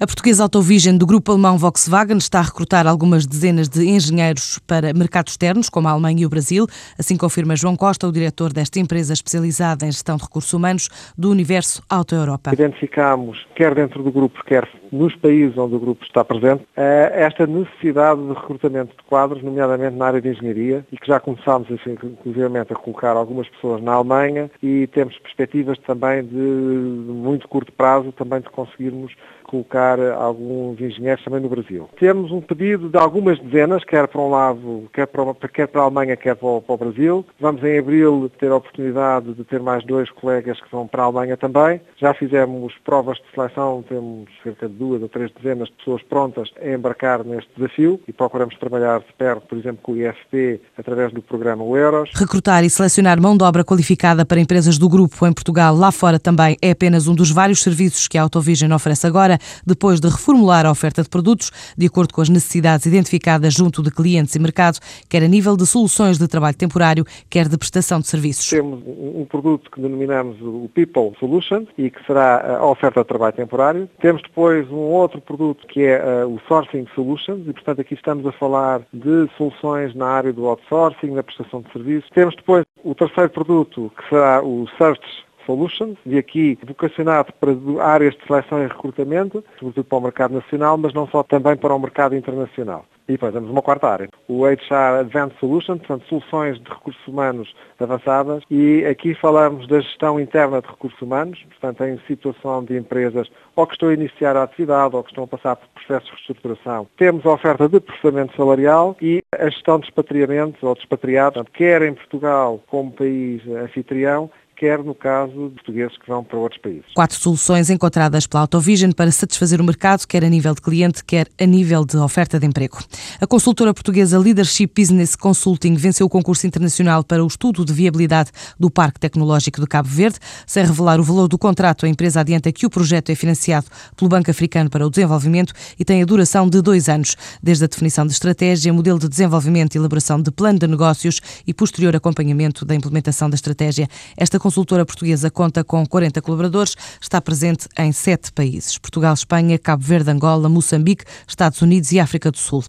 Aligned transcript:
A 0.00 0.08
portuguesa 0.08 0.42
Autovision 0.42 0.98
do 0.98 1.06
grupo 1.06 1.30
alemão 1.30 1.56
Volkswagen 1.56 2.16
está 2.16 2.40
a 2.40 2.42
recrutar 2.42 2.84
algumas 2.84 3.24
dezenas 3.26 3.68
de 3.68 3.88
engenheiros 3.88 4.58
para 4.66 4.92
mercados 4.92 5.34
externos, 5.34 5.68
como 5.68 5.86
a 5.86 5.92
Alemanha 5.92 6.22
e 6.22 6.26
o 6.26 6.28
Brasil, 6.28 6.66
assim 6.98 7.16
confirma 7.16 7.54
João 7.54 7.76
Costa, 7.76 8.08
o 8.08 8.10
diretor 8.10 8.52
desta 8.52 8.80
empresa 8.80 9.12
especializada 9.12 9.86
em 9.86 9.92
gestão 9.92 10.16
de 10.16 10.24
recursos 10.24 10.52
humanos 10.52 10.88
do 11.16 11.30
Universo 11.30 11.80
Auto 11.88 12.12
Europa. 12.12 12.52
Identificamos, 12.52 13.46
quer 13.54 13.72
dentro 13.72 14.02
do 14.02 14.10
grupo, 14.10 14.42
quer 14.44 14.68
nos 14.90 15.14
países 15.14 15.56
onde 15.56 15.76
o 15.76 15.78
grupo 15.78 16.04
está 16.04 16.24
presente, 16.24 16.66
eh, 16.76 17.12
esta 17.14 17.46
necessidade 17.46 18.20
de 18.20 18.32
recrutamento 18.34 18.96
de 18.96 19.02
quadros, 19.04 19.44
nomeadamente 19.44 19.96
na 19.96 20.06
área 20.06 20.20
de 20.20 20.28
engenharia, 20.28 20.84
e 20.90 20.96
que 20.96 21.06
já 21.06 21.20
começámos, 21.20 21.68
assim, 21.70 21.94
a 21.94 22.74
colocar 22.74 23.16
algumas 23.16 23.48
pessoas 23.48 23.80
na 23.80 23.92
Alemanha 23.92 24.50
e 24.60 24.88
temos 24.88 25.16
perspectivas 25.20 25.78
também 25.86 26.24
de 26.24 26.34
muito 26.34 27.46
curto 27.48 27.72
prazo 27.72 28.10
também 28.10 28.40
de 28.40 28.50
conseguirmos 28.50 29.12
colocar 29.44 29.83
alguns 30.16 30.80
engenheiros 30.80 31.24
também 31.24 31.40
no 31.40 31.48
Brasil. 31.48 31.88
Temos 31.98 32.30
um 32.30 32.40
pedido 32.40 32.88
de 32.88 32.98
algumas 32.98 33.38
dezenas, 33.38 33.84
quer 33.84 34.08
para 34.08 34.20
um 34.20 34.30
lado, 34.30 34.88
quer 34.92 35.06
para, 35.06 35.34
quer 35.48 35.68
para 35.68 35.82
a 35.82 35.84
Alemanha, 35.84 36.16
quer 36.16 36.34
para 36.36 36.48
o, 36.48 36.60
para 36.60 36.74
o 36.74 36.78
Brasil. 36.78 37.26
Vamos 37.40 37.62
em 37.62 37.78
abril 37.78 38.30
ter 38.38 38.50
a 38.50 38.56
oportunidade 38.56 39.34
de 39.34 39.44
ter 39.44 39.60
mais 39.60 39.84
dois 39.84 40.10
colegas 40.10 40.60
que 40.60 40.70
vão 40.70 40.86
para 40.86 41.02
a 41.02 41.06
Alemanha 41.06 41.36
também. 41.36 41.80
Já 41.96 42.14
fizemos 42.14 42.72
provas 42.84 43.18
de 43.18 43.24
seleção, 43.34 43.84
temos 43.88 44.28
cerca 44.42 44.68
de 44.68 44.74
duas 44.74 45.02
ou 45.02 45.08
três 45.08 45.30
dezenas 45.32 45.68
de 45.68 45.74
pessoas 45.74 46.02
prontas 46.02 46.50
a 46.60 46.68
embarcar 46.68 47.24
neste 47.24 47.50
desafio 47.56 48.00
e 48.06 48.12
procuramos 48.12 48.56
trabalhar 48.56 49.00
de 49.00 49.12
perto, 49.18 49.46
por 49.46 49.58
exemplo, 49.58 49.78
com 49.82 49.92
o 49.92 49.96
IFP 49.96 50.60
através 50.76 51.12
do 51.12 51.22
programa 51.22 51.64
Euros. 51.64 52.10
Recrutar 52.14 52.64
e 52.64 52.70
selecionar 52.70 53.20
mão 53.20 53.36
de 53.36 53.44
obra 53.44 53.64
qualificada 53.64 54.24
para 54.24 54.40
empresas 54.40 54.78
do 54.78 54.88
grupo 54.88 55.26
em 55.26 55.32
Portugal, 55.32 55.74
lá 55.74 55.90
fora 55.90 56.18
também, 56.18 56.56
é 56.60 56.70
apenas 56.70 57.06
um 57.06 57.14
dos 57.14 57.30
vários 57.30 57.62
serviços 57.62 58.08
que 58.08 58.18
a 58.18 58.22
Autovision 58.22 58.72
oferece 58.72 59.06
agora 59.06 59.38
depois 59.74 60.00
de 60.00 60.08
reformular 60.08 60.64
a 60.64 60.70
oferta 60.70 61.02
de 61.02 61.08
produtos 61.08 61.50
de 61.76 61.86
acordo 61.86 62.14
com 62.14 62.20
as 62.20 62.28
necessidades 62.28 62.86
identificadas 62.86 63.52
junto 63.52 63.82
de 63.82 63.90
clientes 63.90 64.34
e 64.34 64.38
mercado, 64.38 64.78
quer 65.08 65.22
a 65.22 65.28
nível 65.28 65.56
de 65.56 65.66
soluções 65.66 66.16
de 66.16 66.28
trabalho 66.28 66.56
temporário, 66.56 67.04
quer 67.28 67.48
de 67.48 67.58
prestação 67.58 68.00
de 68.00 68.06
serviços. 68.06 68.48
Temos 68.48 68.80
um 68.86 69.24
produto 69.24 69.70
que 69.70 69.80
denominamos 69.80 70.40
o 70.40 70.70
People 70.72 71.12
Solution 71.18 71.66
e 71.76 71.90
que 71.90 72.04
será 72.06 72.58
a 72.58 72.66
oferta 72.66 73.00
de 73.00 73.08
trabalho 73.08 73.34
temporário. 73.34 73.88
Temos 74.00 74.22
depois 74.22 74.70
um 74.70 74.76
outro 74.76 75.20
produto 75.20 75.66
que 75.66 75.82
é 75.82 76.24
uh, 76.24 76.28
o 76.28 76.40
Sourcing 76.46 76.86
Solutions 76.94 77.46
e, 77.46 77.52
portanto, 77.52 77.80
aqui 77.80 77.94
estamos 77.94 78.24
a 78.26 78.32
falar 78.32 78.82
de 78.92 79.28
soluções 79.36 79.94
na 79.94 80.06
área 80.06 80.32
do 80.32 80.46
outsourcing, 80.46 81.14
da 81.14 81.22
prestação 81.22 81.62
de 81.62 81.72
serviços. 81.72 82.08
Temos 82.10 82.36
depois 82.36 82.64
o 82.84 82.94
terceiro 82.94 83.30
produto 83.30 83.90
que 83.96 84.08
será 84.08 84.42
o 84.42 84.66
Search 84.78 85.23
Solutions, 85.46 85.96
e 86.06 86.18
aqui 86.18 86.58
vocacionado 86.66 87.32
para 87.34 87.52
áreas 87.82 88.14
de 88.14 88.26
seleção 88.26 88.62
e 88.62 88.66
recrutamento, 88.66 89.44
sobretudo 89.58 89.84
para 89.84 89.98
o 89.98 90.02
mercado 90.02 90.34
nacional, 90.34 90.76
mas 90.76 90.92
não 90.94 91.06
só 91.08 91.22
também 91.22 91.56
para 91.56 91.74
o 91.74 91.78
mercado 91.78 92.16
internacional. 92.16 92.84
E 93.06 93.12
depois 93.12 93.34
temos 93.34 93.50
uma 93.50 93.60
quarta 93.60 93.86
área, 93.86 94.08
o 94.26 94.46
HR 94.46 95.00
Advanced 95.00 95.38
Solutions, 95.38 95.78
portanto, 95.80 96.08
soluções 96.08 96.58
de 96.58 96.70
recursos 96.70 97.06
humanos 97.06 97.54
avançadas, 97.78 98.42
e 98.50 98.82
aqui 98.86 99.14
falamos 99.14 99.68
da 99.68 99.80
gestão 99.80 100.18
interna 100.18 100.62
de 100.62 100.68
recursos 100.68 101.00
humanos, 101.02 101.44
portanto, 101.50 101.84
em 101.84 102.00
situação 102.06 102.64
de 102.64 102.78
empresas 102.78 103.30
ou 103.54 103.66
que 103.66 103.74
estão 103.74 103.90
a 103.90 103.94
iniciar 103.94 104.36
a 104.36 104.44
atividade 104.44 104.96
ou 104.96 105.02
que 105.02 105.10
estão 105.10 105.24
a 105.24 105.26
passar 105.26 105.56
por 105.56 105.68
processos 105.68 106.08
de 106.08 106.14
reestruturação. 106.14 106.86
Temos 106.96 107.26
a 107.26 107.32
oferta 107.32 107.68
de 107.68 107.78
processamento 107.78 108.34
salarial 108.36 108.96
e 109.02 109.22
a 109.38 109.50
gestão 109.50 109.78
de 109.78 109.84
expatriamentos 109.84 110.62
ou 110.62 110.74
de 110.74 110.80
expatriados, 110.80 111.44
quer 111.52 111.82
em 111.82 111.92
Portugal 111.92 112.58
como 112.68 112.90
país 112.90 113.46
anfitrião, 113.48 114.30
quer 114.56 114.82
no 114.82 114.94
caso 114.94 115.48
de 115.48 115.54
portugueses 115.56 115.96
que 115.98 116.06
vão 116.06 116.22
para 116.22 116.38
outros 116.38 116.60
países. 116.60 116.84
Quatro 116.94 117.18
soluções 117.18 117.70
encontradas 117.70 118.26
pela 118.26 118.42
Autovision 118.42 118.92
para 118.92 119.10
satisfazer 119.10 119.60
o 119.60 119.64
mercado, 119.64 120.06
quer 120.06 120.24
a 120.24 120.28
nível 120.28 120.54
de 120.54 120.60
cliente, 120.60 121.04
quer 121.04 121.28
a 121.40 121.46
nível 121.46 121.84
de 121.84 121.96
oferta 121.96 122.38
de 122.38 122.46
emprego. 122.46 122.78
A 123.20 123.26
consultora 123.26 123.74
portuguesa 123.74 124.18
Leadership 124.18 124.70
Business 124.76 125.16
Consulting 125.16 125.74
venceu 125.74 126.06
o 126.06 126.10
concurso 126.10 126.46
internacional 126.46 127.02
para 127.02 127.22
o 127.22 127.26
estudo 127.26 127.64
de 127.64 127.72
viabilidade 127.72 128.30
do 128.58 128.70
Parque 128.70 129.00
Tecnológico 129.00 129.60
de 129.60 129.66
Cabo 129.66 129.88
Verde. 129.88 130.18
Sem 130.46 130.64
revelar 130.64 131.00
o 131.00 131.02
valor 131.02 131.28
do 131.28 131.38
contrato, 131.38 131.86
a 131.86 131.88
empresa 131.88 132.20
adianta 132.20 132.52
que 132.52 132.66
o 132.66 132.70
projeto 132.70 133.10
é 133.10 133.14
financiado 133.14 133.66
pelo 133.96 134.08
Banco 134.08 134.30
Africano 134.30 134.70
para 134.70 134.86
o 134.86 134.90
Desenvolvimento 134.90 135.52
e 135.78 135.84
tem 135.84 136.02
a 136.02 136.04
duração 136.04 136.48
de 136.48 136.60
dois 136.60 136.88
anos, 136.88 137.16
desde 137.42 137.64
a 137.64 137.66
definição 137.66 138.06
de 138.06 138.12
estratégia, 138.12 138.72
modelo 138.72 138.98
de 138.98 139.08
desenvolvimento 139.08 139.74
e 139.74 139.78
elaboração 139.78 140.20
de 140.20 140.30
plano 140.30 140.58
de 140.58 140.66
negócios 140.66 141.20
e 141.46 141.52
posterior 141.52 141.96
acompanhamento 141.96 142.64
da 142.64 142.74
implementação 142.74 143.28
da 143.28 143.34
estratégia. 143.34 143.88
Esta 144.16 144.38
consultora 144.44 144.84
portuguesa 144.84 145.30
conta 145.30 145.64
com 145.64 145.86
40 145.86 146.20
colaboradores, 146.20 146.76
está 147.00 147.18
presente 147.18 147.66
em 147.78 147.92
sete 147.92 148.30
países: 148.30 148.76
Portugal, 148.76 149.14
Espanha, 149.14 149.58
Cabo 149.58 149.82
Verde, 149.82 150.10
Angola, 150.10 150.50
Moçambique, 150.50 151.06
Estados 151.26 151.62
Unidos 151.62 151.92
e 151.92 151.98
África 151.98 152.30
do 152.30 152.36
Sul. 152.36 152.62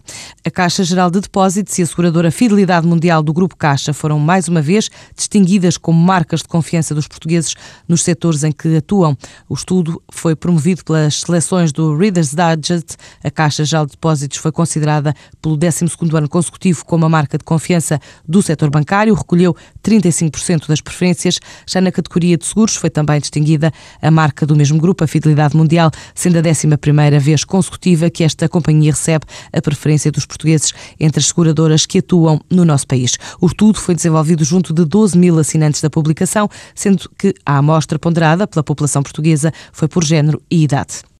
A 0.48 0.52
Caixa 0.52 0.84
Geral 0.84 1.10
de 1.10 1.20
Depósitos 1.22 1.80
e 1.80 1.82
a 1.82 1.88
seguradora 1.88 2.30
Fidelidade 2.30 2.86
Mundial 2.86 3.24
do 3.24 3.34
Grupo 3.34 3.56
Caixa 3.56 3.92
foram 3.94 4.20
mais 4.20 4.48
uma 4.48 4.62
vez 4.62 4.92
distinguidas 5.16 5.76
como 5.76 6.00
marcas 6.00 6.42
de 6.42 6.48
confiança 6.48 6.94
dos 6.94 7.08
portugueses 7.08 7.56
nos 7.88 8.04
setores 8.04 8.44
em 8.44 8.52
que 8.52 8.76
atuam. 8.78 9.18
O 9.50 9.56
estudo 9.56 10.00
foi 10.12 10.36
promovido 10.36 10.84
pelas 10.84 11.22
seleções 11.22 11.72
do 11.72 11.98
Reader's 11.98 12.36
Digest. 12.36 12.96
A 13.24 13.32
Caixa 13.32 13.66
Geral 13.66 13.88
de 13.88 13.94
Depósitos 13.94 14.38
foi 14.38 14.52
considerada 14.52 15.16
pelo 15.42 15.58
12º 15.58 16.16
ano 16.16 16.30
consecutivo 16.30 16.86
como 16.86 17.08
a 17.08 17.10
marca 17.10 17.40
de 17.40 17.44
confiança 17.44 18.00
do 18.28 18.40
setor 18.44 18.70
bancário, 18.70 19.16
recolheu 19.16 19.56
35% 19.84 20.68
das 20.68 20.80
preferências. 20.80 21.40
Já 21.66 21.82
na 21.82 21.92
categoria 21.92 22.38
de 22.38 22.46
seguros 22.46 22.76
foi 22.76 22.92
também 22.92 23.20
distinguida 23.20 23.72
a 24.00 24.12
marca 24.12 24.46
do 24.46 24.56
mesmo 24.56 24.78
grupo, 24.78 25.04
a 25.04 25.08
Fidelidade 25.08 25.58
Mundial, 25.58 25.90
sendo 26.14 26.38
a 26.38 26.44
11ª 26.44 27.20
vez 27.20 27.44
consecutiva 27.44 28.12
que 28.12 28.24
esta 28.24 28.48
companhia 28.48 28.92
recebe 28.92 29.26
a 29.52 29.60
preferência 29.60 30.12
dos 30.12 30.24
portugueses 30.36 30.74
entre 31.00 31.20
as 31.20 31.28
seguradoras 31.28 31.86
que 31.86 32.00
atuam 32.00 32.40
no 32.50 32.66
nosso 32.66 32.86
país. 32.86 33.18
O 33.40 33.48
estudo 33.48 33.80
foi 33.80 33.96
desenvolvido 33.96 34.44
junto 34.44 34.74
de 34.74 34.86
12 34.86 35.18
mil 35.18 35.40
assinantes 35.40 35.82
da 35.82 35.90
publicação, 35.90 36.50
sendo 36.74 37.10
que 37.18 37.34
a 37.46 37.58
amostra 37.58 37.98
ponderada 37.98 38.46
pela 38.46 38.64
população 38.64 39.02
portuguesa 39.02 39.52
foi 39.72 39.88
por 39.88 40.04
género 40.04 40.42
e 40.52 40.64
idade. 40.64 41.06